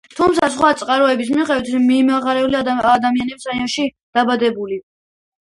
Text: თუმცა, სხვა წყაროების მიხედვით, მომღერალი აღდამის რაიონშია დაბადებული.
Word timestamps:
თუმცა, 0.19 0.47
სხვა 0.53 0.69
წყაროების 0.77 1.29
მიხედვით, 1.35 1.75
მომღერალი 1.89 2.59
აღდამის 2.93 3.47
რაიონშია 3.51 3.95
დაბადებული. 4.21 4.83